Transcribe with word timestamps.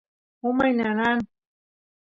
umay 0.47 0.69
nanan 0.77 1.19